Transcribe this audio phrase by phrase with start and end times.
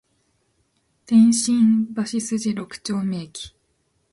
[1.05, 3.51] 天津橋筋六丁目駅